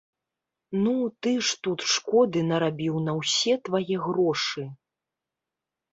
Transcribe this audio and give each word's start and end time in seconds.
Ну, 0.85 0.93
ты 1.25 1.33
ж 1.49 1.59
тут 1.67 1.79
шкоды 1.95 2.39
нарабіў 2.51 2.95
на 3.09 3.15
ўсе 3.19 3.53
твае 3.69 3.95
грошы. 4.07 4.69